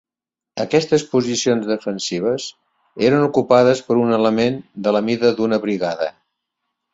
Aquestes 0.63 1.03
posicions 1.09 1.67
defensives 1.71 2.47
eren 3.09 3.27
ocupades 3.27 3.83
per 3.91 3.99
un 4.07 4.17
element 4.19 4.59
de 4.89 4.95
la 4.99 5.03
mida 5.11 5.33
d'una 5.39 5.61
brigada. 5.69 6.11